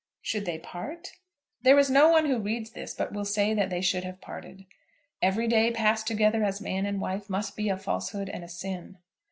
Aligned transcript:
Should 0.23 0.45
they 0.45 0.57
part? 0.57 1.09
There 1.61 1.77
is 1.77 1.91
no 1.91 2.09
one 2.09 2.25
who 2.25 2.39
reads 2.39 2.71
this 2.71 2.95
but 2.95 3.13
will 3.13 3.23
say 3.23 3.53
that 3.53 3.69
they 3.69 3.81
should 3.81 4.03
have 4.03 4.19
parted. 4.19 4.65
Every 5.21 5.47
day 5.47 5.69
passed 5.69 6.07
together 6.07 6.43
as 6.43 6.59
man 6.59 6.87
and 6.87 6.99
wife 6.99 7.29
must 7.29 7.55
be 7.55 7.69
a 7.69 7.77
falsehood 7.77 8.27
and 8.27 8.43
a 8.43 8.47
sin. 8.49 8.97